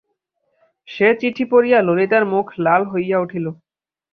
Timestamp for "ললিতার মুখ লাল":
1.81-2.81